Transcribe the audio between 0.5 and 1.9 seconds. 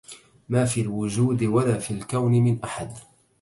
في الوجود ولا